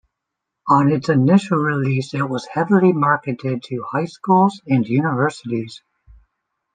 On 0.67 0.91
its 0.91 1.09
initial 1.09 1.59
release 1.59 2.15
it 2.15 2.27
was 2.27 2.47
heavily 2.47 2.91
marketed 2.91 3.61
to 3.61 3.85
high 3.91 4.05
schools 4.05 4.59
and 4.65 4.83
universities. 4.87 5.83